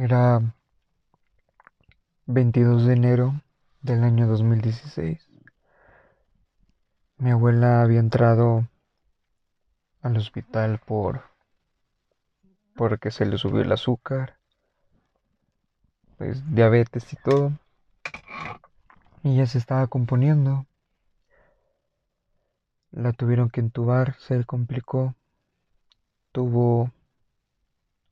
[0.00, 0.40] Era
[2.26, 3.42] 22 de enero
[3.82, 5.28] del año 2016.
[7.16, 8.68] Mi abuela había entrado
[10.00, 11.24] al hospital por
[12.76, 14.38] porque se le subió el azúcar,
[16.16, 17.58] pues diabetes y todo.
[19.24, 20.64] Y ya se estaba componiendo.
[22.92, 25.16] La tuvieron que entubar, se complicó.
[26.30, 26.92] Tuvo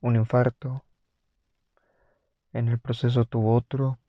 [0.01, 0.83] un infarto.
[2.57, 3.99] En el proceso tuvo otro.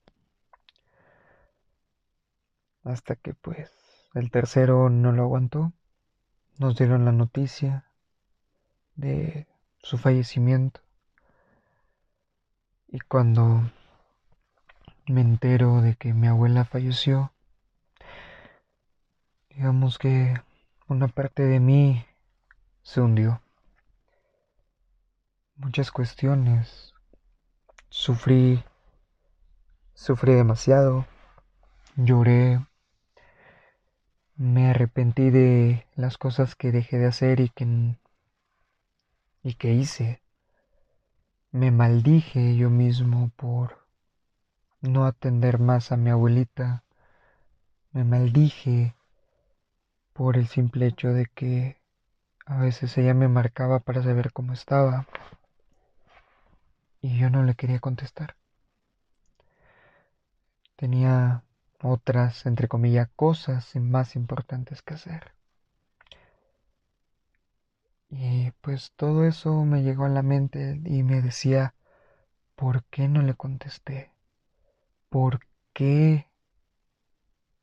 [2.83, 3.71] Hasta que pues
[4.15, 5.71] el tercero no lo aguantó.
[6.57, 7.85] Nos dieron la noticia
[8.95, 9.45] de
[9.77, 10.81] su fallecimiento.
[12.87, 13.69] Y cuando
[15.05, 17.31] me entero de que mi abuela falleció,
[19.49, 20.33] digamos que
[20.87, 22.03] una parte de mí
[22.81, 23.43] se hundió.
[25.55, 26.95] Muchas cuestiones.
[27.91, 28.63] Sufrí,
[29.95, 31.07] sufrí demasiado,
[31.95, 32.63] lloré,
[34.37, 37.97] me arrepentí de las cosas que dejé de hacer y que
[39.41, 40.21] y que hice.
[41.51, 43.87] Me maldije yo mismo por
[44.81, 46.83] no atender más a mi abuelita.
[47.91, 48.93] Me maldije
[50.13, 51.81] por el simple hecho de que
[52.45, 55.07] a veces ella me marcaba para saber cómo estaba
[57.01, 58.35] y yo no le quería contestar.
[60.75, 61.43] Tenía
[61.81, 65.33] otras, entre comillas, cosas más importantes que hacer.
[68.09, 71.75] Y pues todo eso me llegó a la mente y me decía,
[72.55, 74.11] ¿por qué no le contesté?
[75.09, 75.41] ¿Por
[75.73, 76.27] qué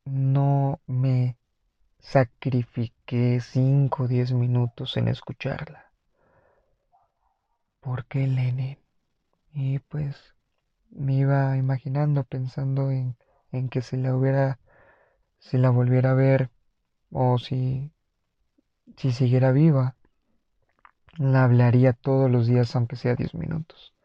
[0.05, 1.37] no me
[1.99, 5.91] sacrifiqué 5 o 10 minutos en escucharla?
[7.81, 8.86] ¿Por qué Lenin?
[9.59, 10.35] Y pues
[10.91, 13.17] me iba imaginando, pensando en,
[13.51, 14.59] en que si la hubiera,
[15.39, 16.51] si la volviera a ver
[17.09, 17.91] o si,
[18.97, 19.95] si siguiera viva,
[21.17, 23.95] la hablaría todos los días aunque sea 10 minutos.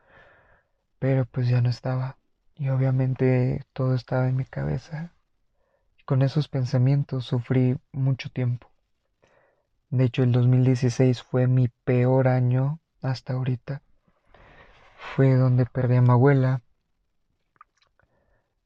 [0.99, 2.17] Pero pues ya no estaba.
[2.57, 5.13] Y obviamente todo estaba en mi cabeza.
[5.99, 8.71] Y con esos pensamientos sufrí mucho tiempo.
[9.91, 13.83] De hecho, el 2016 fue mi peor año hasta ahorita.
[15.03, 16.63] Fue donde perdí a mi abuela.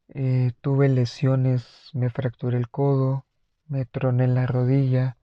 [0.08, 3.26] Eh, tuve lesiones, me fracturé el codo,
[3.66, 5.16] me troné la rodilla.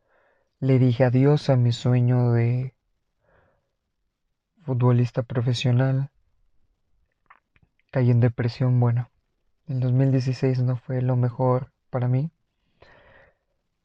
[0.59, 2.75] Le dije adiós a mi sueño de
[4.65, 6.09] futbolista profesional,
[7.91, 9.09] caí en depresión, bueno,
[9.67, 12.31] el 2016 no fue lo mejor para mí.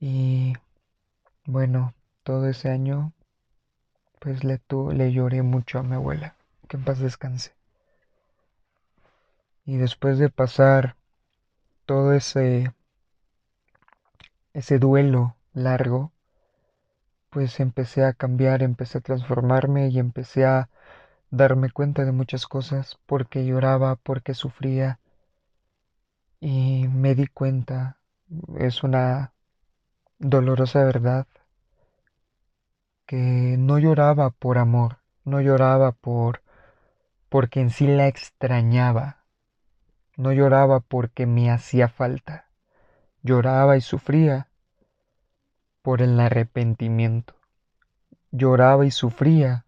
[0.00, 0.54] Y
[1.44, 3.12] bueno, todo ese año
[4.20, 4.60] pues le,
[4.94, 6.34] le lloré mucho a mi abuela,
[6.68, 7.52] que en paz descanse.
[9.64, 10.96] Y después de pasar
[11.86, 12.72] todo ese
[14.52, 16.12] ese duelo largo,
[17.30, 20.68] pues empecé a cambiar, empecé a transformarme y empecé a
[21.30, 24.98] darme cuenta de muchas cosas, porque lloraba, porque sufría.
[26.40, 27.98] Y me di cuenta,
[28.58, 29.32] es una
[30.18, 31.26] dolorosa verdad,
[33.06, 36.42] que no lloraba por amor, no lloraba por
[37.28, 39.24] porque en sí la extrañaba,
[40.16, 42.48] no lloraba porque me hacía falta,
[43.22, 44.48] lloraba y sufría
[45.82, 47.34] por el arrepentimiento.
[48.30, 49.64] Lloraba y sufría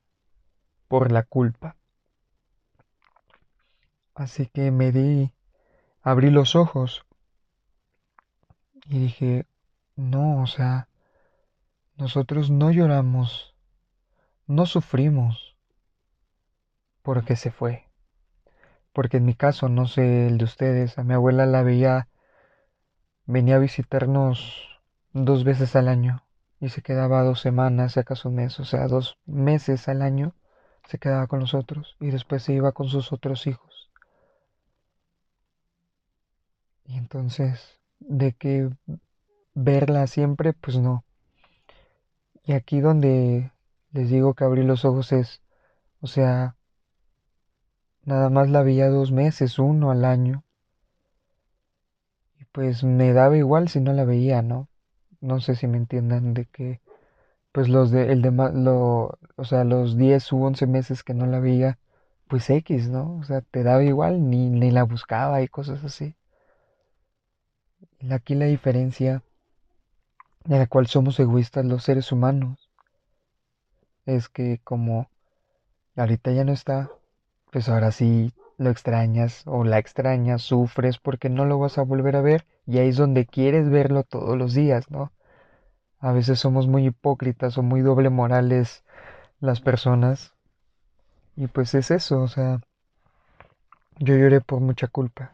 [0.89, 1.77] por la culpa.
[4.15, 5.33] Así que me di,
[6.03, 7.07] abrí los ojos
[8.85, 9.47] y dije,
[9.97, 10.89] no, o sea,
[11.97, 13.55] nosotros no lloramos,
[14.47, 15.50] no sufrimos
[17.03, 17.87] porque se fue.
[18.93, 22.09] Porque en mi caso, no sé el de ustedes, a mi abuela la veía,
[23.27, 24.81] venía a visitarnos
[25.13, 26.25] dos veces al año
[26.61, 30.35] y se quedaba dos semanas, si acaso un mes, o sea, dos meses al año
[30.89, 33.91] se quedaba con los otros y después se iba con sus otros hijos.
[36.85, 38.69] Y entonces, de que
[39.55, 41.05] verla siempre, pues no.
[42.43, 43.53] Y aquí donde
[43.93, 45.41] les digo que abrí los ojos es,
[46.01, 46.57] o sea,
[48.05, 50.45] nada más la veía dos meses, uno al año.
[52.39, 54.71] Y pues me daba igual si no la veía, ¿no?
[55.21, 56.81] no sé si me entiendan de que
[57.53, 61.27] pues los de el de lo, o sea, los 10 u 11 meses que no
[61.27, 61.79] la veía,
[62.29, 63.19] pues X, ¿no?
[63.19, 66.15] O sea, te daba igual, ni, ni la buscaba y cosas así.
[68.11, 69.23] Aquí la diferencia
[70.45, 72.71] de la cual somos egoístas los seres humanos
[74.07, 75.11] es que como
[75.97, 76.91] ahorita ya no está,
[77.51, 82.17] pues ahora sí lo extrañas o la extrañas, sufres porque no lo vas a volver
[82.17, 85.13] a ver y ahí es donde quieres verlo todos los días, ¿no?
[85.99, 88.85] A veces somos muy hipócritas o muy doble morales
[89.41, 90.33] las personas
[91.37, 92.61] y pues es eso, o sea,
[93.99, 95.33] yo lloré por mucha culpa.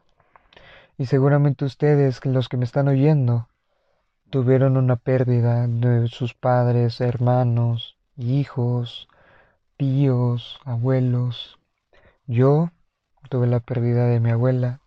[0.98, 3.48] Y seguramente ustedes, los que me están oyendo,
[4.30, 9.08] tuvieron una pérdida de sus padres, hermanos, hijos,
[9.76, 11.55] tíos, abuelos.
[12.26, 12.70] Yo
[13.30, 14.80] tuve la pérdida de mi abuela,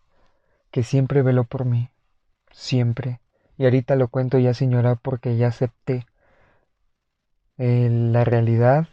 [0.71, 1.89] que siempre veló por mí,
[2.51, 3.21] siempre.
[3.57, 6.05] Y ahorita lo cuento ya señora porque ya acepté
[7.57, 8.87] eh, la realidad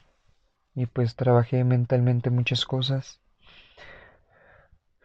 [0.74, 3.20] y pues trabajé mentalmente muchas cosas.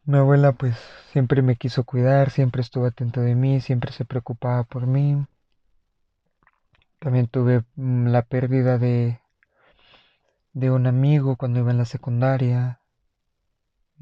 [0.05, 0.75] Mi abuela pues
[1.11, 5.25] siempre me quiso cuidar, siempre estuvo atenta de mí, siempre se preocupaba por mí.
[6.99, 9.19] También tuve mm, la pérdida de,
[10.53, 12.80] de un amigo cuando iba en la secundaria.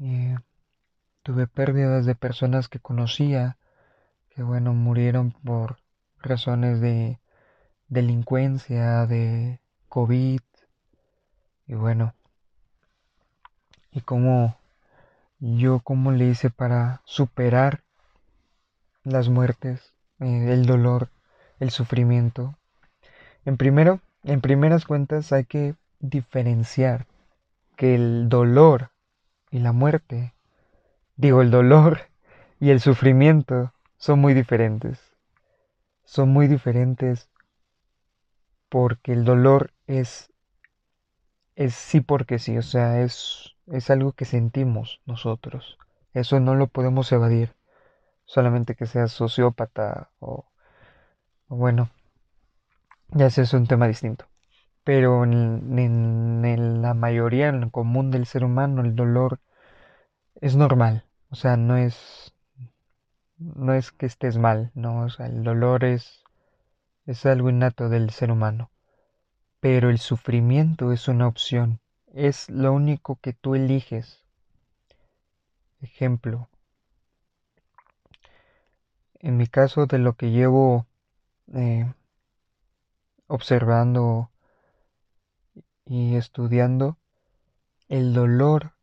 [0.00, 0.34] Y
[1.22, 3.58] tuve pérdidas de personas que conocía,
[4.30, 5.76] que bueno, murieron por
[6.18, 7.20] razones de
[7.88, 10.40] delincuencia, de COVID.
[11.66, 12.14] Y bueno,
[13.92, 14.56] y cómo
[15.38, 17.82] yo cómo le hice para superar
[19.04, 21.10] las muertes, eh, el dolor,
[21.58, 22.56] el sufrimiento.
[23.44, 27.06] En primero, en primeras cuentas hay que diferenciar
[27.76, 28.90] que el dolor
[29.50, 30.34] y la muerte,
[31.16, 32.10] digo el dolor
[32.60, 35.00] y el sufrimiento son muy diferentes.
[36.04, 37.30] Son muy diferentes
[38.70, 40.32] porque el dolor es
[41.54, 45.78] es sí porque sí, o sea, es es algo que sentimos nosotros.
[46.12, 47.54] Eso no lo podemos evadir.
[48.26, 50.46] Solamente que seas sociópata o,
[51.48, 51.90] bueno,
[53.10, 54.26] ya ese es un tema distinto.
[54.84, 59.40] Pero en, en, la mayoría, en común del ser humano, el dolor
[60.40, 61.04] es normal.
[61.30, 62.34] O sea, no es,
[63.38, 65.02] no es que estés mal, no.
[65.02, 66.24] O sea, el dolor es,
[67.06, 68.70] es algo innato del ser humano.
[69.60, 71.80] Pero el sufrimiento es una opción
[72.12, 74.22] es lo único que tú eliges.
[75.80, 76.48] Ejemplo,
[79.14, 80.86] en mi caso de lo que llevo
[81.54, 81.90] eh,
[83.28, 84.30] observando
[85.90, 86.98] y estudiando,
[87.88, 88.74] el dolor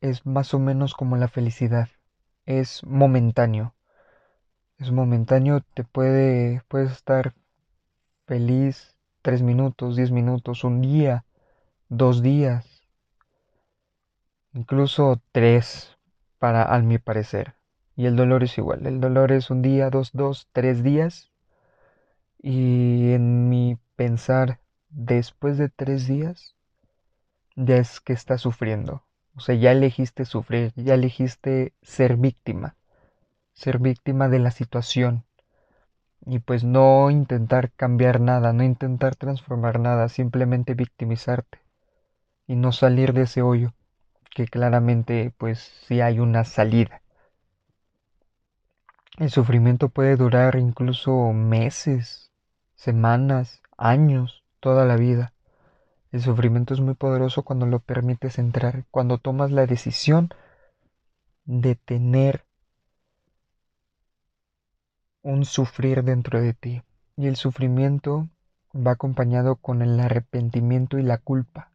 [0.00, 1.88] es más o menos como la felicidad,
[2.46, 3.76] es momentáneo.
[4.76, 7.34] Es momentáneo, te puede, puedes estar
[8.26, 11.24] feliz tres minutos, diez minutos, un día,
[11.88, 12.82] dos días,
[14.52, 15.96] incluso tres,
[16.40, 17.54] para a mi parecer.
[17.94, 18.84] Y el dolor es igual.
[18.88, 21.30] El dolor es un día, dos, dos, tres días.
[22.42, 24.58] Y en mi pensar,
[24.92, 26.54] después de tres días,
[27.56, 29.04] ya es que estás sufriendo.
[29.34, 32.76] O sea, ya elegiste sufrir, ya elegiste ser víctima.
[33.54, 35.24] Ser víctima de la situación.
[36.24, 41.58] Y pues no intentar cambiar nada, no intentar transformar nada, simplemente victimizarte
[42.46, 43.72] y no salir de ese hoyo,
[44.30, 47.02] que claramente pues sí hay una salida.
[49.18, 52.30] El sufrimiento puede durar incluso meses,
[52.74, 55.34] semanas, años, toda la vida.
[56.12, 60.30] El sufrimiento es muy poderoso cuando lo permites entrar, cuando tomas la decisión
[61.44, 62.44] de tener
[65.22, 66.82] un sufrir dentro de ti.
[67.16, 68.28] Y el sufrimiento
[68.74, 71.72] va acompañado con el arrepentimiento y la culpa.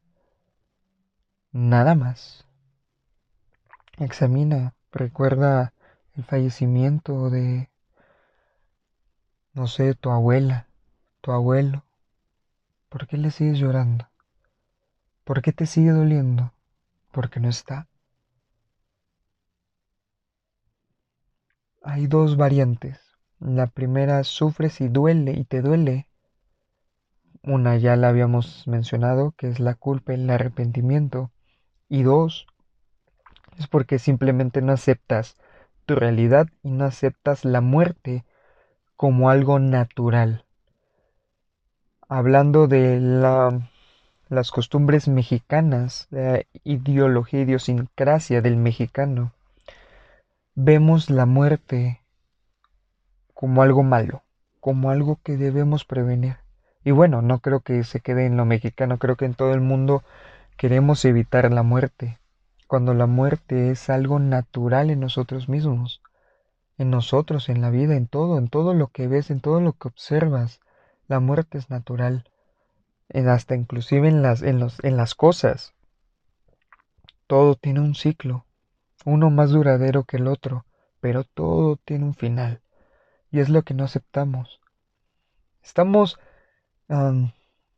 [1.51, 2.45] Nada más.
[3.97, 5.73] Examina, recuerda
[6.15, 7.69] el fallecimiento de,
[9.53, 10.67] no sé, tu abuela,
[11.19, 11.86] tu abuelo.
[12.97, 14.09] ¿Por qué le sigues llorando?
[15.23, 16.51] ¿Por qué te sigue doliendo?
[17.11, 17.87] Porque no está.
[21.83, 22.99] Hay dos variantes.
[23.39, 26.07] La primera, sufres y duele y te duele.
[27.43, 31.31] Una ya la habíamos mencionado, que es la culpa y el arrepentimiento.
[31.89, 32.47] Y dos,
[33.59, 35.35] es porque simplemente no aceptas
[35.85, 38.25] tu realidad y no aceptas la muerte
[38.95, 40.46] como algo natural.
[42.09, 43.69] Hablando de la,
[44.29, 49.33] las costumbres mexicanas, la ideología, idiosincrasia del mexicano,
[50.55, 52.01] vemos la muerte
[53.33, 54.23] como algo malo,
[54.59, 56.37] como algo que debemos prevenir.
[56.83, 59.61] Y bueno, no creo que se quede en lo mexicano, creo que en todo el
[59.61, 60.03] mundo
[60.57, 62.17] Queremos evitar la muerte,
[62.65, 66.01] cuando la muerte es algo natural en nosotros mismos,
[66.79, 69.73] en nosotros, en la vida, en todo, en todo lo que ves, en todo lo
[69.73, 70.59] que observas.
[71.07, 72.29] La muerte es natural,
[73.13, 75.73] hasta inclusive en las, en, los, en las cosas.
[77.27, 78.45] Todo tiene un ciclo,
[79.05, 80.65] uno más duradero que el otro,
[80.99, 82.61] pero todo tiene un final.
[83.31, 84.59] Y es lo que no aceptamos.
[85.63, 86.19] Estamos,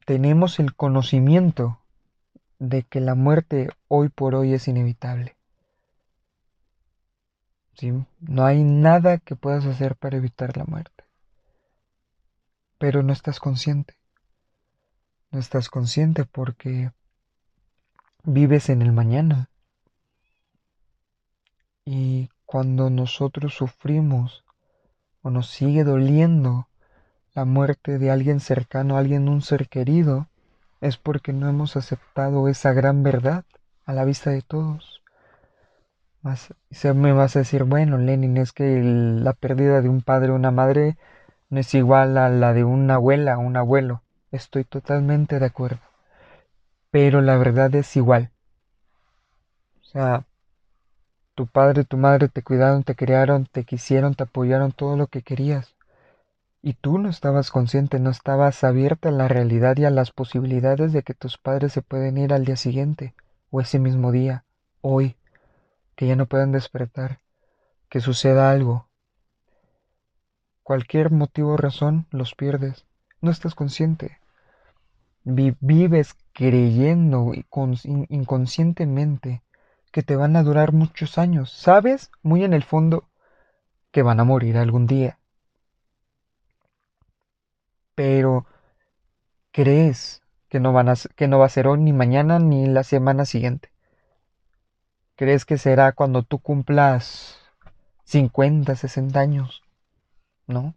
[0.06, 1.80] tenemos el conocimiento
[2.60, 5.36] de que la muerte hoy por hoy es inevitable.
[7.74, 7.94] ¿Sí?
[8.20, 10.99] No hay nada que puedas hacer para evitar la muerte.
[12.80, 13.94] Pero no estás consciente.
[15.30, 16.92] No estás consciente porque
[18.24, 19.50] vives en el mañana.
[21.86, 24.44] Y cuando nosotros sufrimos
[25.22, 26.68] o nos sigue doliendo
[27.34, 30.28] la muerte de alguien cercano, alguien, un ser querido,
[30.82, 33.46] es porque no hemos aceptado esa gran verdad
[33.86, 35.04] a la vista de todos.
[36.72, 40.36] se me vas a decir, bueno, Lenin, es que la pérdida de un padre o
[40.36, 40.98] una madre
[41.50, 44.02] no es igual a la de una abuela o un abuelo.
[44.32, 45.82] Estoy totalmente de acuerdo.
[46.92, 48.32] Pero la verdad es igual.
[49.82, 50.26] O sea,
[51.34, 55.24] tu padre, tu madre te cuidaron, te criaron, te quisieron, te apoyaron todo lo que
[55.24, 55.74] querías.
[56.62, 60.92] Y tú no estabas consciente, no estabas abierta a la realidad y a las posibilidades
[60.92, 63.16] de que tus padres se pueden ir al día siguiente,
[63.50, 64.44] o ese mismo día,
[64.82, 65.16] hoy,
[65.96, 67.20] que ya no pueden despertar,
[67.88, 68.89] que suceda algo.
[70.70, 72.86] Cualquier motivo o razón los pierdes,
[73.22, 74.20] no estás consciente.
[75.24, 79.42] vives creyendo inconscientemente
[79.92, 81.52] que te van a durar muchos años.
[81.52, 83.10] Sabes muy en el fondo
[83.90, 85.18] que van a morir algún día
[87.96, 88.46] pero
[89.52, 92.84] crees que no, van a, que no va a ser hoy, ni mañana, ni la
[92.84, 93.70] semana siguiente.
[95.16, 97.38] Crees que será cuando tú cumplas
[98.06, 99.64] 50, 60 años,
[100.50, 100.74] ¿no?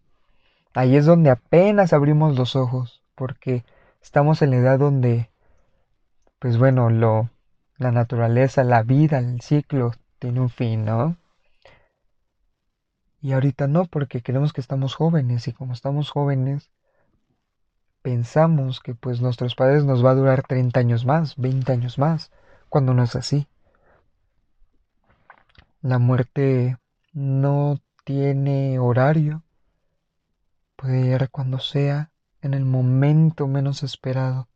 [0.75, 3.65] Ahí es donde apenas abrimos los ojos, porque
[4.01, 5.31] estamos en la edad donde,
[6.39, 7.31] pues bueno, lo,
[7.79, 11.17] la naturaleza, la vida, el ciclo tiene un fin, ¿no?
[13.21, 16.71] Y ahorita no, porque creemos que estamos jóvenes y como estamos jóvenes,
[18.03, 22.31] pensamos que pues nuestros padres nos va a durar 30 años más, 20 años más,
[22.69, 23.47] cuando no es así.
[25.81, 26.79] La muerte
[27.13, 29.43] no tiene horario,
[30.83, 32.11] puede llegar cuando sea,
[32.41, 34.49] en el momento menos esperado.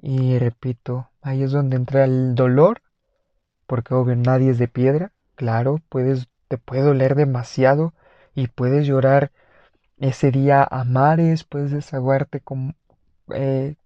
[0.00, 2.80] Y repito, ahí es donde entra el dolor,
[3.66, 7.92] porque obvio nadie es de piedra, claro, puedes, te puede doler demasiado
[8.34, 9.30] y puedes llorar
[9.98, 12.74] ese día amares, puedes desahogarte con,
[13.34, 13.76] eh,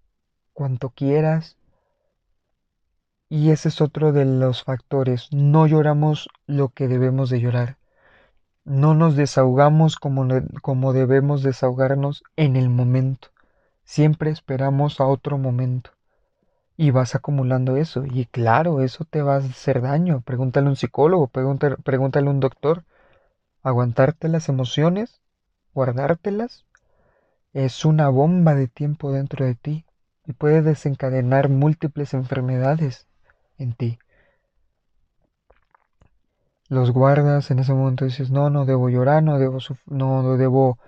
[0.53, 1.57] cuanto quieras.
[3.27, 5.27] Y ese es otro de los factores.
[5.33, 7.78] No lloramos lo que debemos de llorar.
[8.65, 10.27] No nos desahogamos como,
[10.61, 13.29] como debemos desahogarnos en el momento.
[13.83, 15.91] Siempre esperamos a otro momento.
[16.77, 18.05] Y vas acumulando eso.
[18.05, 20.21] Y claro, eso te va a hacer daño.
[20.21, 22.83] Pregúntale a un psicólogo, pregúntale, pregúntale a un doctor.
[23.63, 25.19] Aguantarte las emociones
[25.73, 26.65] guardártelas
[27.53, 29.85] es una bomba de tiempo dentro de ti
[30.25, 33.07] y puede desencadenar múltiples enfermedades
[33.57, 33.99] en ti.
[36.69, 39.57] Los guardas en ese momento dices, no, no debo llorar, no debo,
[39.87, 40.79] no, debo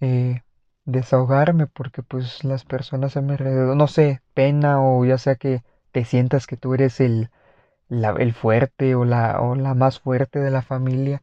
[0.00, 0.42] eh,
[0.86, 5.62] desahogarme porque pues las personas a mi alrededor, no sé, pena o ya sea que
[5.92, 7.30] te sientas que tú eres el,
[7.90, 11.22] el fuerte o la, o la más fuerte de la familia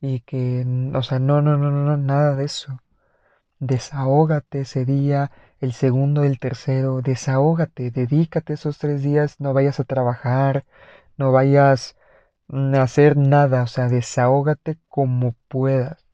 [0.00, 2.80] y que, o sea, no, no, no, no, nada de eso.
[3.60, 5.30] Desahógate ese día,
[5.60, 10.64] el segundo, el tercero, desahógate, dedícate esos tres días, no vayas a trabajar,
[11.18, 11.97] no vayas
[12.74, 16.06] hacer nada, o sea, desahógate como puedas.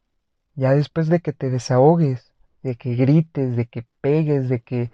[0.55, 4.91] Ya después de que te desahogues, de que grites, de que pegues, de que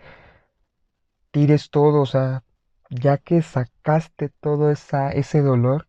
[1.30, 2.42] tires todo, o sea,
[2.90, 5.88] ya que sacaste todo esa, ese dolor,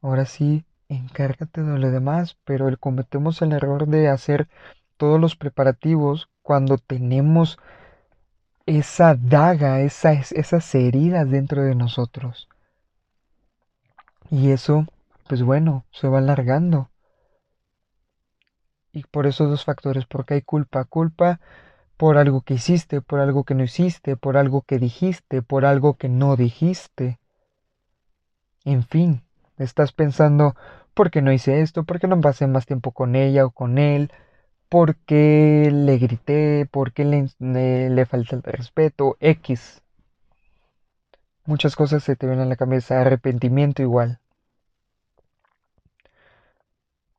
[0.00, 4.48] ahora sí encárgate de lo demás, pero cometemos el error de hacer
[4.96, 7.58] todos los preparativos cuando tenemos
[8.66, 12.48] esa daga, esas heridas dentro de nosotros.
[14.32, 14.86] Y eso,
[15.28, 16.88] pues bueno, se va alargando.
[18.90, 21.38] Y por esos dos factores, porque hay culpa, culpa
[21.98, 25.98] por algo que hiciste, por algo que no hiciste, por algo que dijiste, por algo
[25.98, 27.20] que no dijiste.
[28.64, 29.22] En fin,
[29.58, 30.56] estás pensando,
[30.94, 31.84] ¿por qué no hice esto?
[31.84, 34.10] ¿Por qué no pasé más tiempo con ella o con él?
[34.70, 36.66] ¿Por qué le grité?
[36.70, 37.28] ¿Por qué le,
[37.90, 39.18] le, falta el respeto?
[39.20, 39.82] X.
[41.44, 42.98] Muchas cosas se te vienen a la cabeza.
[42.98, 44.21] Arrepentimiento igual.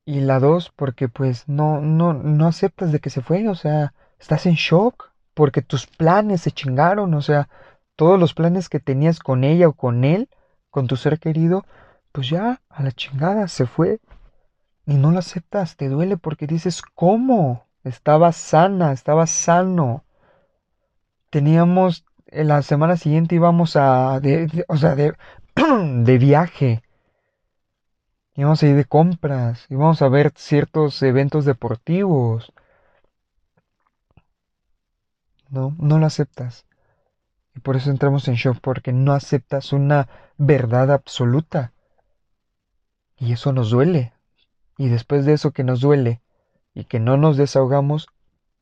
[0.06, 3.94] Y la dos, porque pues no, no, no aceptas de que se fue, o sea,
[4.20, 7.50] estás en shock, porque tus planes se chingaron, o sea,
[7.96, 10.30] todos los planes que tenías con ella o con él,
[10.70, 11.66] con tu ser querido,
[12.12, 14.00] pues ya, a la chingada, se fue.
[14.86, 17.66] Y no lo aceptas, te duele porque dices, ¿cómo?
[17.84, 20.04] Estaba sana, estaba sano.
[21.30, 24.20] Teníamos, en la semana siguiente íbamos a,
[24.68, 25.14] o sea, de,
[25.56, 26.84] de viaje.
[28.36, 32.52] Íbamos a ir de compras, íbamos a ver ciertos eventos deportivos.
[35.50, 36.66] No, no lo aceptas.
[37.56, 41.74] Y por eso entramos en shock, porque no aceptas una verdad absoluta.
[43.20, 44.13] Y eso nos duele.
[44.78, 46.22] Y después de eso que nos duele
[46.74, 48.08] y que no nos desahogamos,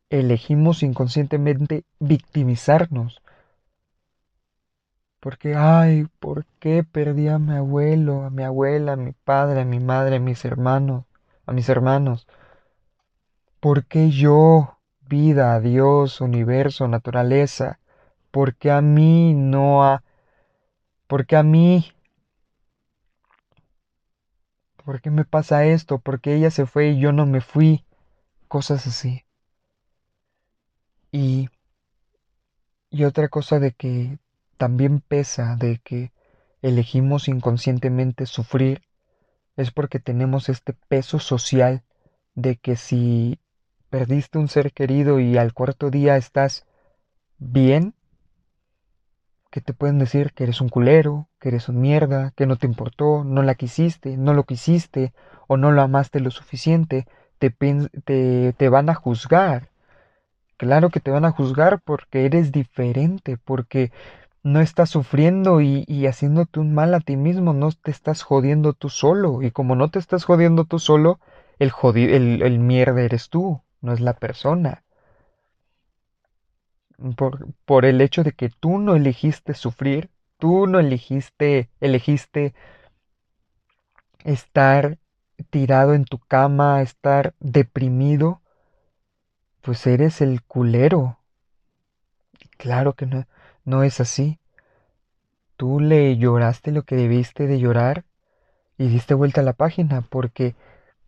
[0.09, 3.21] elegimos inconscientemente victimizarnos.
[5.21, 9.65] Porque, ay, ¿por qué perdí a mi abuelo, a mi abuela, a mi padre, a
[9.65, 11.05] mi madre, a mis hermanos,
[11.45, 12.27] a mis hermanos?
[13.59, 17.79] ¿Por qué yo, vida, Dios, universo, naturaleza?
[18.31, 20.03] ¿Por qué a mí no a...
[21.07, 21.93] ¿Por qué a mí
[24.83, 25.99] ¿Por qué me pasa esto?
[25.99, 27.85] ¿Por qué ella se fue y yo no me fui?
[28.47, 29.23] Cosas así.
[31.11, 31.49] Y,
[32.89, 34.17] y otra cosa de que
[34.61, 36.11] también pesa, de que
[36.61, 38.83] elegimos inconscientemente sufrir,
[39.57, 41.81] es porque tenemos este peso social
[42.35, 43.39] de que si
[43.89, 46.67] perdiste un ser querido y al cuarto día estás
[47.39, 47.95] bien,
[49.49, 52.67] que te pueden decir que eres un culero, que eres un mierda, que no te
[52.67, 55.11] importó, no la quisiste, no lo quisiste
[55.47, 57.07] o no lo amaste lo suficiente,
[57.39, 59.71] te, te, te van a juzgar.
[60.57, 63.91] Claro que te van a juzgar porque eres diferente, porque
[64.43, 68.73] no estás sufriendo y, y, haciéndote un mal a ti mismo, no te estás jodiendo
[68.73, 69.41] tú solo.
[69.41, 71.19] Y como no te estás jodiendo tú solo,
[71.59, 74.83] el, el, el mierda eres tú, no es la persona
[77.65, 82.53] por, el hecho de que tú no elegiste sufrir, tú no elegiste, elegiste
[84.23, 84.99] estar
[85.49, 88.41] tirado en tu cama, estar deprimido,
[89.61, 91.19] pues eres el culero.
[92.57, 93.25] Claro que no,
[93.65, 94.39] no es así.
[95.57, 98.05] Tú le lloraste lo que debiste de llorar
[98.77, 100.55] y diste vuelta a la página porque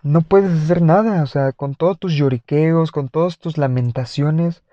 [0.03, 4.63] no puedes hacer nada, o sea, con todos tus lloriqueos, con todas tus lamentaciones,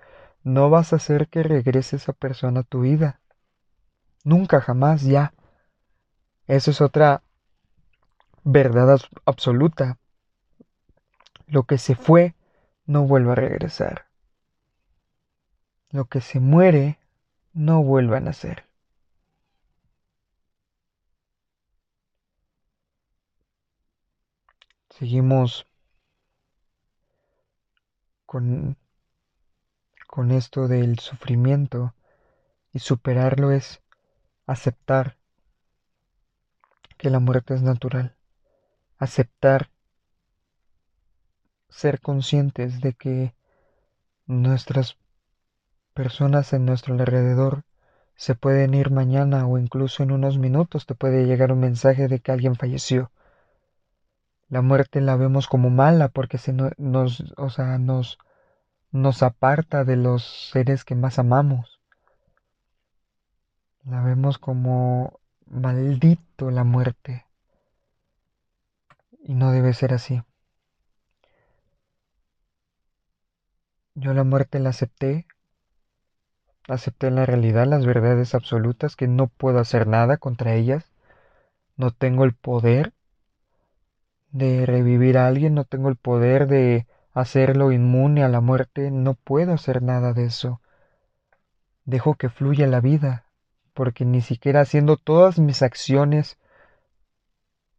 [0.43, 3.21] no vas a hacer que regrese esa persona a tu vida.
[4.23, 5.33] Nunca, jamás, ya.
[6.47, 7.23] Eso es otra
[8.43, 9.97] verdad absoluta.
[11.47, 12.35] Lo que se fue
[12.85, 14.07] no vuelve a regresar.
[15.89, 17.00] Lo que se muere
[17.53, 18.65] no vuelve a nacer.
[24.89, 25.65] Seguimos
[28.25, 28.77] con
[30.11, 31.95] con esto del sufrimiento
[32.73, 33.81] y superarlo es
[34.45, 35.17] aceptar
[36.97, 38.17] que la muerte es natural,
[38.97, 39.71] aceptar
[41.69, 43.33] ser conscientes de que
[44.25, 44.97] nuestras
[45.93, 47.63] personas en nuestro alrededor
[48.15, 52.19] se pueden ir mañana o incluso en unos minutos te puede llegar un mensaje de
[52.19, 53.11] que alguien falleció.
[54.49, 58.17] La muerte la vemos como mala porque se nos, o sea, nos
[58.91, 61.79] nos aparta de los seres que más amamos.
[63.85, 67.25] La vemos como maldito la muerte.
[69.23, 70.21] Y no debe ser así.
[73.95, 75.25] Yo la muerte la acepté.
[76.71, 80.89] Acepté la realidad, las verdades absolutas, que no puedo hacer nada contra ellas.
[81.75, 82.93] No tengo el poder
[84.31, 89.15] de revivir a alguien, no tengo el poder de hacerlo inmune a la muerte, no
[89.15, 90.61] puedo hacer nada de eso.
[91.83, 93.25] Dejo que fluya la vida,
[93.73, 96.37] porque ni siquiera haciendo todas mis acciones,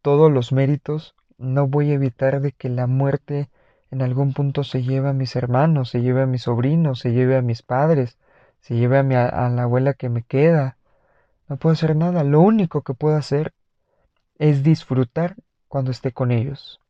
[0.03, 3.49] todos los méritos, no voy a evitar de que la muerte
[3.89, 7.35] en algún punto se lleve a mis hermanos, se lleve a mis sobrinos, se lleve
[7.37, 8.19] a mis padres,
[8.63, 10.77] se lleve a, mi, a la abuela que me queda.
[11.47, 13.53] No puedo hacer nada, lo único que puedo hacer
[14.39, 15.35] es disfrutar
[15.67, 16.81] cuando esté con ellos,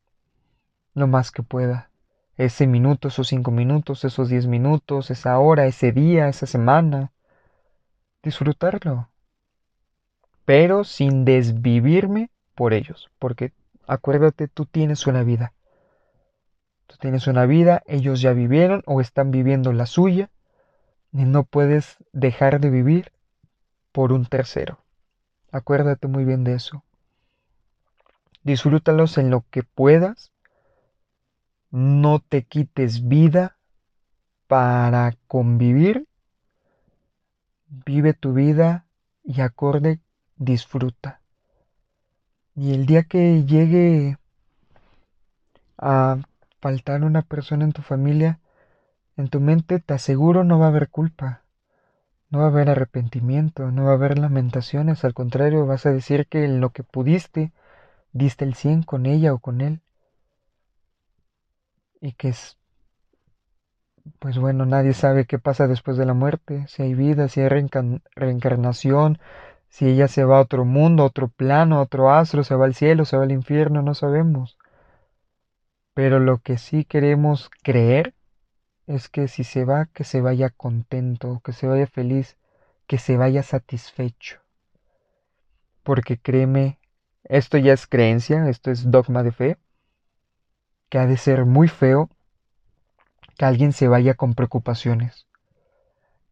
[0.94, 1.90] lo más que pueda
[2.38, 7.12] ese minuto, esos cinco minutos, esos diez minutos, esa hora, ese día, esa semana.
[8.24, 9.10] Disfrutarlo.
[10.46, 13.10] Pero sin desvivirme por ellos.
[13.20, 13.54] Porque
[13.88, 15.54] acuérdate, tú tienes una vida.
[16.88, 20.30] Tú tienes una vida, ellos ya vivieron o están viviendo la suya.
[21.14, 23.12] Y no puedes dejar de vivir
[23.92, 24.80] por un tercero.
[25.52, 26.84] Acuérdate muy bien de eso.
[28.44, 30.34] Disfrútalos en lo que puedas
[31.74, 33.58] no te quites vida
[34.46, 36.08] para convivir.
[37.68, 38.86] Vive tu vida
[39.24, 40.00] y acorde
[40.36, 41.20] disfruta.
[42.56, 44.20] Y el día que llegue
[45.80, 46.18] a
[46.62, 48.40] faltar una persona en tu familia,
[49.18, 51.44] en tu mente te aseguro no va a haber culpa,
[52.30, 56.28] no va a haber arrepentimiento, no va a haber lamentaciones, al contrario, vas a decir
[56.28, 57.54] que en lo que pudiste,
[58.12, 59.82] diste el 100 con ella o con él.
[62.02, 62.58] Y que es,
[64.20, 67.50] pues bueno, nadie sabe qué pasa después de la muerte, si hay vida, si hay
[68.16, 69.20] reencarnación,
[69.70, 72.66] si ella se va a otro mundo, a otro plano, a otro astro, se va
[72.66, 74.58] al cielo, se va al infierno, no sabemos.
[75.94, 78.16] Pero lo que sí queremos creer
[78.88, 82.38] es que si se va, que se vaya contento, que se vaya feliz,
[82.88, 84.40] que se vaya satisfecho.
[85.84, 86.80] Porque créeme,
[87.24, 89.58] esto ya es creencia, esto es dogma de fe,
[90.90, 92.10] que ha de ser muy feo
[93.38, 95.26] que alguien se vaya con preocupaciones,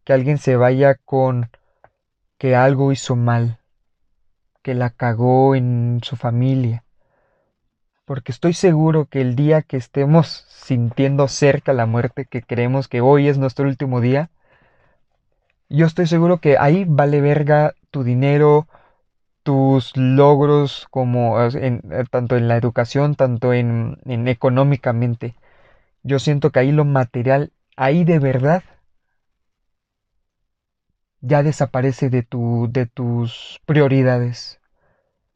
[0.03, 1.49] que alguien se vaya con
[2.37, 3.59] que algo hizo mal,
[4.61, 6.83] que la cagó en su familia,
[8.11, 12.99] porque estoy seguro que el día que estemos sintiendo cerca la muerte, que creemos que
[12.99, 14.29] hoy es nuestro último día,
[15.69, 18.67] yo estoy seguro que ahí vale verga tu dinero,
[19.43, 25.35] tus logros como en, eh, tanto en la educación, tanto en, en económicamente.
[26.03, 28.61] Yo siento que ahí lo material, ahí de verdad
[31.21, 34.59] ya desaparece de, tu, de tus prioridades,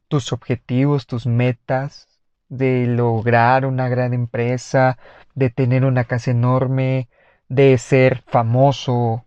[0.09, 2.09] tus objetivos, tus metas,
[2.57, 4.97] de lograr una gran empresa,
[5.33, 7.09] de tener una casa enorme,
[7.49, 9.25] de ser famoso,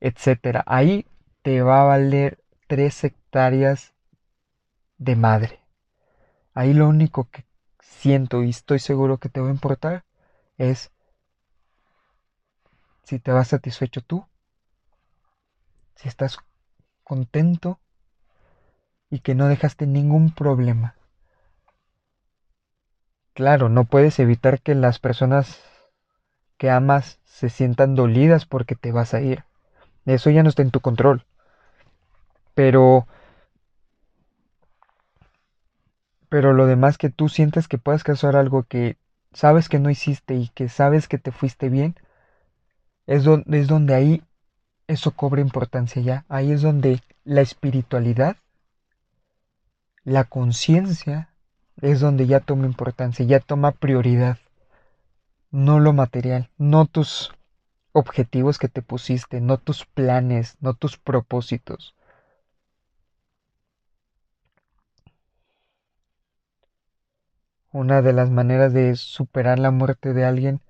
[0.00, 0.64] etcétera.
[0.66, 1.06] Ahí
[1.42, 3.94] te va a valer tres hectáreas
[4.98, 5.60] de madre.
[6.54, 7.46] Ahí lo único que
[7.80, 10.04] siento y estoy seguro que te va a importar
[10.56, 10.90] es
[13.04, 14.26] si te vas satisfecho tú,
[15.94, 16.38] si estás
[17.04, 17.80] contento
[19.08, 20.97] y que no dejaste ningún problema.
[23.38, 25.62] Claro, no puedes evitar que las personas
[26.56, 29.44] que amas se sientan dolidas porque te vas a ir.
[30.06, 31.24] Eso ya no está en tu control.
[32.56, 33.06] Pero
[36.28, 38.96] pero lo demás que tú sientes que puedas causar algo que
[39.32, 41.94] sabes que no hiciste y que sabes que te fuiste bien,
[43.06, 44.24] es, es donde ahí
[44.88, 46.24] eso cobra importancia ya.
[46.28, 48.36] Ahí es donde la espiritualidad,
[50.02, 51.28] la conciencia,
[51.80, 54.38] es donde ya toma importancia, ya toma prioridad.
[55.50, 57.32] No lo material, no tus
[57.92, 61.94] objetivos que te pusiste, no tus planes, no tus propósitos.
[67.72, 70.60] Una de las maneras de superar la muerte de alguien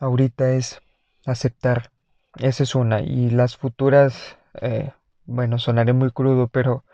[0.00, 0.80] ahorita es
[1.26, 1.90] aceptar.
[2.36, 3.00] Esa es una.
[3.00, 4.92] Y las futuras, eh,
[5.26, 6.84] bueno, sonaré muy crudo, pero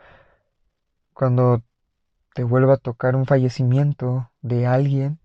[1.14, 1.62] cuando
[2.38, 5.18] te vuelva a tocar un fallecimiento de alguien,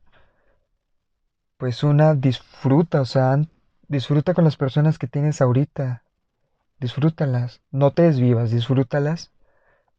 [1.58, 3.40] pues una disfruta, o sea,
[3.88, 6.06] disfruta con las personas que tienes ahorita,
[6.80, 9.32] disfrútalas, no te desvivas, disfrútalas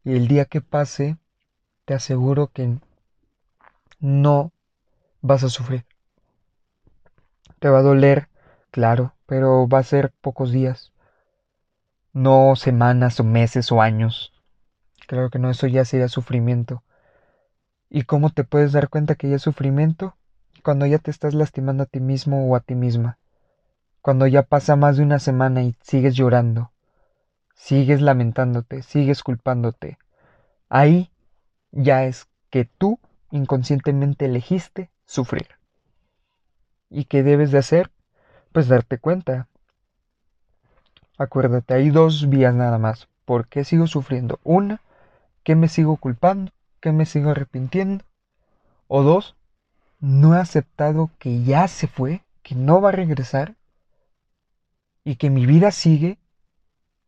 [0.02, 1.16] y el día que pase,
[1.84, 2.80] te aseguro que
[4.00, 4.50] no
[5.20, 5.86] vas a sufrir.
[7.60, 8.28] Te va a doler,
[8.72, 10.92] claro, pero va a ser pocos días,
[12.12, 14.32] no semanas o meses o años.
[15.06, 16.82] Claro que no, eso ya sería sufrimiento.
[17.96, 20.16] ¿Y cómo te puedes dar cuenta que ya es sufrimiento?
[20.64, 23.18] Cuando ya te estás lastimando a ti mismo o a ti misma.
[24.02, 26.72] Cuando ya pasa más de una semana y sigues llorando,
[27.54, 29.96] sigues lamentándote, sigues culpándote.
[30.68, 31.12] Ahí
[31.70, 32.98] ya es que tú
[33.30, 35.46] inconscientemente elegiste sufrir.
[36.90, 37.92] ¿Y qué debes de hacer?
[38.50, 39.46] Pues darte cuenta.
[41.16, 43.06] Acuérdate, hay dos vías nada más.
[43.24, 44.40] ¿Por qué sigo sufriendo?
[44.42, 44.80] Una,
[45.44, 46.50] ¿qué me sigo culpando?
[46.84, 48.04] Que me sigo arrepintiendo.
[48.88, 49.36] O dos,
[50.00, 53.54] no he aceptado que ya se fue, que no va a regresar
[55.02, 56.18] y que mi vida sigue.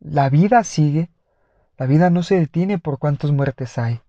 [0.00, 1.10] La vida sigue.
[1.76, 4.00] La vida no se detiene por cuántas muertes hay.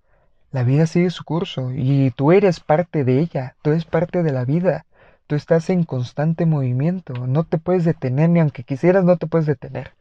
[0.51, 4.31] La vida sigue su curso y tú eres parte de ella, tú eres parte de
[4.31, 4.85] la vida.
[5.27, 9.47] Tú estás en constante movimiento, no te puedes detener ni aunque quisieras no te puedes
[9.47, 9.91] detener.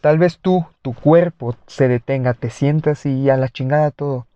[0.00, 4.26] Tal vez tú, tu cuerpo se detenga, te sientas y a la chingada todo.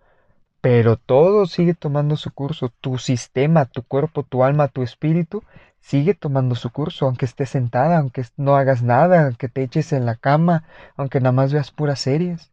[0.60, 2.70] Pero todo sigue tomando su curso.
[2.80, 5.42] Tu sistema, tu cuerpo, tu alma, tu espíritu
[5.80, 7.06] sigue tomando su curso.
[7.06, 10.64] Aunque estés sentada, aunque no hagas nada, aunque te eches en la cama,
[10.96, 12.50] aunque nada más veas puras series.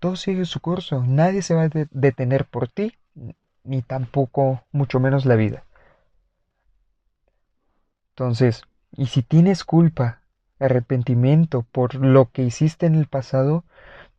[0.00, 1.04] Todo sigue su curso.
[1.06, 2.96] Nadie se va a detener por ti,
[3.64, 5.64] ni tampoco, mucho menos la vida.
[8.10, 8.62] Entonces,
[8.96, 10.21] y si tienes culpa
[10.62, 13.64] arrepentimiento por lo que hiciste en el pasado,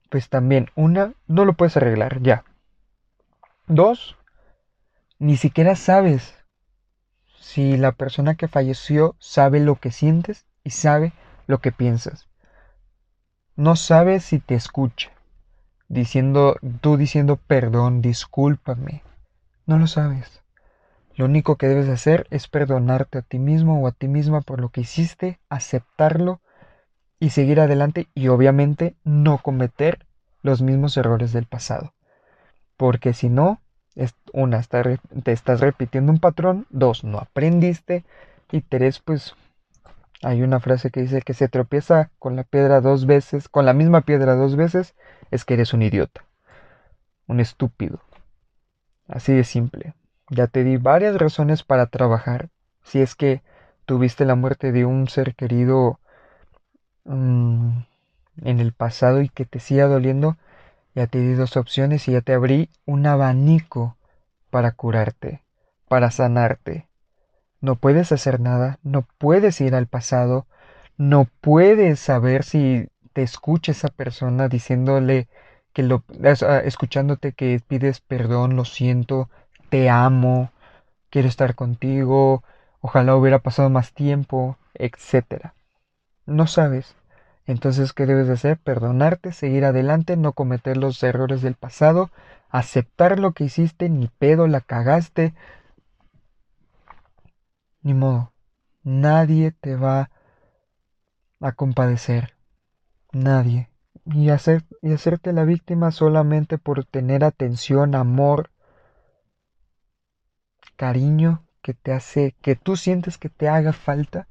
[0.10, 2.44] pues también, una, no lo puedes arreglar, ya.
[3.68, 4.18] Dos,
[5.20, 6.36] ni siquiera sabes
[7.40, 11.14] si la persona que falleció sabe lo que sientes y sabe
[11.48, 12.28] lo que piensas.
[13.56, 15.12] No sabes si te escucha,
[15.88, 19.04] diciendo, tú diciendo perdón, discúlpame.
[19.66, 20.43] No lo sabes.
[21.15, 24.60] Lo único que debes hacer es perdonarte a ti mismo o a ti misma por
[24.60, 26.41] lo que hiciste, aceptarlo
[27.19, 30.06] y seguir adelante y obviamente no cometer
[30.41, 31.93] los mismos errores del pasado.
[32.78, 33.62] Porque si no,
[33.95, 38.04] es, una, te estás repitiendo un patrón, dos, no aprendiste
[38.52, 39.36] y tres, pues
[40.23, 43.73] hay una frase que dice que se tropieza con la piedra dos veces, con la
[43.73, 44.95] misma piedra dos veces,
[45.32, 46.26] es que eres un idiota,
[47.28, 48.02] un estúpido.
[49.08, 49.93] Así de simple.
[50.30, 52.50] Ya te di varias razones para trabajar.
[52.84, 53.42] Si es que
[53.86, 56.00] tuviste la muerte de un ser querido
[57.06, 57.70] mm,
[58.44, 60.38] en el pasado y que te siga doliendo,
[60.96, 63.98] ya te di dos opciones y ya te abrí un abanico
[64.50, 65.44] para curarte,
[65.88, 66.88] para sanarte.
[67.62, 70.48] No puedes hacer nada, no puedes ir al pasado,
[70.98, 75.28] no puedes saber si te escucha esa persona diciéndole
[75.74, 76.04] que lo
[76.44, 79.30] ah, escuchándote que pides perdón, lo siento,
[79.74, 80.52] te amo,
[81.10, 82.44] quiero estar contigo,
[82.80, 85.56] ojalá hubiera pasado más tiempo, etcétera.
[86.28, 86.96] No sabes.
[87.48, 88.60] Entonces, ¿qué debes de hacer?
[88.60, 92.12] Perdonarte, seguir adelante, no cometer los errores del pasado,
[92.52, 95.34] aceptar lo que hiciste, ni pedo, la cagaste,
[97.82, 98.32] ni modo,
[98.84, 100.12] nadie te va
[101.42, 102.36] a compadecer.
[103.12, 103.72] Nadie.
[104.06, 108.52] Y, hacer, y hacerte la víctima solamente por tener atención, amor,
[110.84, 114.28] cariño que te hace, que tú sientes que te haga falta,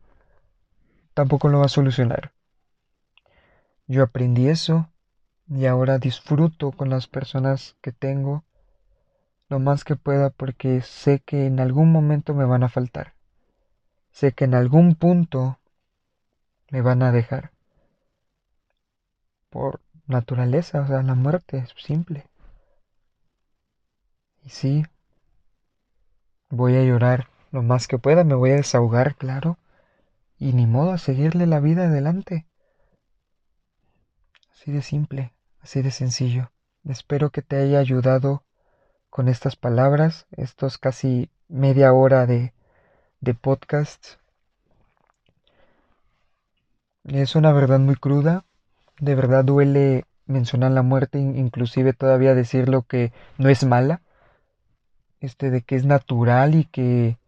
[1.14, 2.34] tampoco lo va a solucionar.
[3.86, 4.90] Yo aprendí eso
[5.48, 8.44] y ahora disfruto con las personas que tengo
[9.48, 13.14] lo más que pueda porque sé que en algún momento me van a faltar.
[14.10, 15.58] Sé que en algún punto
[16.70, 17.50] me van a dejar.
[19.48, 22.26] Por naturaleza, o sea, la muerte es simple.
[24.44, 24.84] Y sí,
[26.52, 29.58] voy a llorar lo más que pueda, me voy a desahogar, claro.
[30.38, 32.46] Y ni modo a seguirle la vida adelante.
[34.52, 36.52] Así de simple, así de sencillo.
[36.84, 38.44] Espero que te haya ayudado
[39.10, 42.52] con estas palabras, estos casi media hora de
[43.22, 44.16] de podcast.
[47.04, 48.44] Es una verdad muy cruda,
[48.98, 54.02] de verdad duele mencionar la muerte, inclusive todavía decirlo que no es mala,
[55.22, 57.18] este de que es natural y que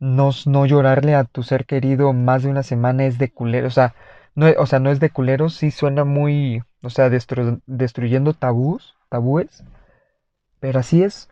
[0.00, 3.70] no, no llorarle a tu ser querido más de una semana es de culero, o
[3.70, 3.94] sea,
[4.34, 9.64] no, o sea, no es de culero, sí suena muy, o sea, destruyendo tabús, tabúes,
[10.60, 11.28] pero así es,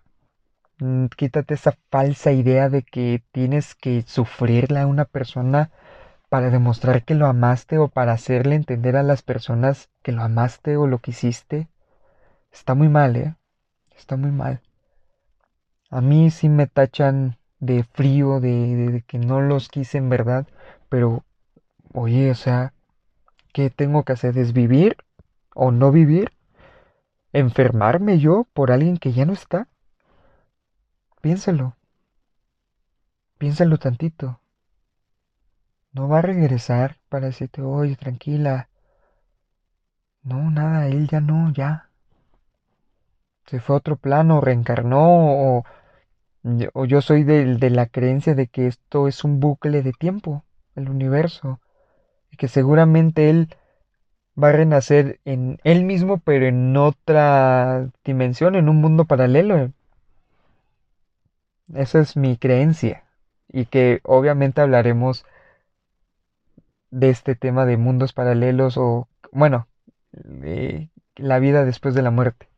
[0.80, 5.70] Mm, quítate esa falsa idea de que tienes que sufrirle a una persona
[6.28, 10.76] para demostrar que lo amaste o para hacerle entender a las personas que lo amaste
[10.76, 11.68] o lo quisiste.
[12.52, 13.36] Está muy mal, ¿eh?
[13.96, 14.60] Está muy mal.
[15.90, 20.46] A mí sí me tachan de frío, de, que no los quise en verdad,
[20.88, 21.24] pero
[21.94, 22.74] oye, o sea,
[23.52, 24.36] ¿qué tengo que hacer?
[24.38, 24.96] ¿Es vivir
[25.54, 26.32] o no vivir?
[27.32, 29.68] ¿Enfermarme yo por alguien que ya no está?
[31.20, 31.76] Piénsalo.
[33.38, 34.40] Piénsalo tantito.
[35.92, 38.68] No va a regresar para decirte, oye, tranquila.
[40.22, 41.90] No, nada, él ya no, ya.
[43.46, 45.64] Se fue a otro plano, reencarnó, o,
[46.72, 50.44] o yo soy de, de la creencia de que esto es un bucle de tiempo,
[50.74, 51.60] el universo,
[52.30, 53.48] y que seguramente él
[54.40, 59.72] va a renacer en él mismo, pero en otra dimensión, en un mundo paralelo,
[61.74, 63.04] esa es mi creencia.
[63.48, 65.24] Y que obviamente hablaremos
[66.90, 69.66] de este tema de mundos paralelos o, bueno,
[70.12, 72.48] de la vida después de la muerte.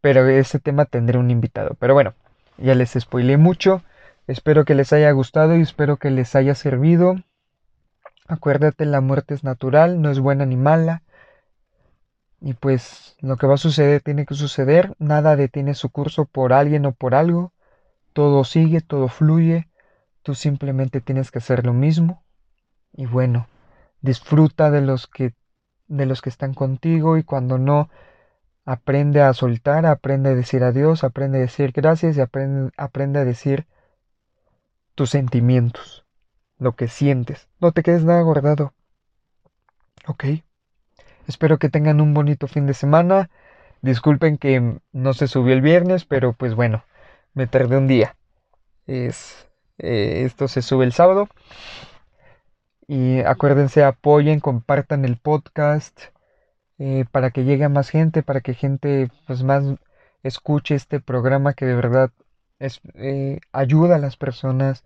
[0.00, 1.76] Pero ese tema tendré un invitado.
[1.78, 2.14] Pero bueno,
[2.58, 3.82] ya les spoilé mucho.
[4.26, 7.16] Espero que les haya gustado y espero que les haya servido.
[8.26, 11.02] Acuérdate, la muerte es natural, no es buena ni mala.
[12.40, 14.94] Y pues lo que va a suceder tiene que suceder.
[14.98, 17.52] Nada detiene su curso por alguien o por algo
[18.16, 19.68] todo sigue, todo fluye,
[20.22, 22.22] tú simplemente tienes que hacer lo mismo
[22.94, 23.46] y bueno,
[24.00, 25.34] disfruta de los que
[25.86, 27.90] de los que están contigo y cuando no
[28.66, 33.24] aprende a soltar, aprende a decir adiós, aprende a decir gracias y aprende, aprende a
[33.24, 33.66] decir
[34.96, 36.04] tus sentimientos,
[36.58, 37.48] lo que sientes.
[37.60, 38.74] No te quedes nada guardado.
[40.06, 40.24] ¿Ok?
[41.28, 43.30] Espero que tengan un bonito fin de semana.
[43.82, 46.84] Disculpen que no se subió el viernes, pero pues bueno,
[47.34, 48.16] me tardé un día.
[48.86, 49.48] Es,
[49.78, 51.28] eh, esto se sube el sábado.
[52.88, 56.15] Y acuérdense, apoyen, compartan el podcast
[56.78, 59.64] eh, para que llegue a más gente, para que gente pues más
[60.22, 62.10] escuche este programa que de verdad
[62.58, 64.84] es, eh, ayuda a las personas,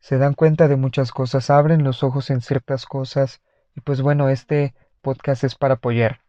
[0.00, 3.40] se dan cuenta de muchas cosas, abren los ojos en ciertas cosas
[3.76, 6.20] y pues bueno, este podcast es para apoyar.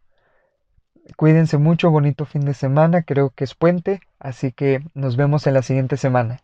[1.16, 5.54] Cuídense mucho, bonito fin de semana, creo que es puente, así que nos vemos en
[5.54, 6.40] la siguiente semana.